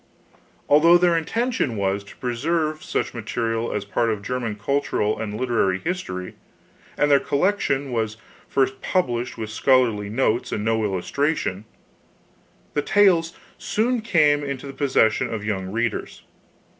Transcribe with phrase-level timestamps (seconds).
[0.67, 5.77] Although their intention was to preserve such material as part of German cultural and literary
[5.77, 6.33] history,
[6.97, 8.17] and their collection was
[8.47, 11.65] first published with scholarly notes and no illustration,
[12.73, 16.23] the tales soon came into the possession of young readers.